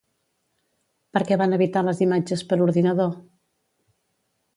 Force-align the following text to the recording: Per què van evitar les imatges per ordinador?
Per 1.17 1.21
què 1.31 1.37
van 1.41 1.53
evitar 1.57 1.83
les 1.87 2.01
imatges 2.05 2.43
per 2.53 2.59
ordinador? 2.69 3.13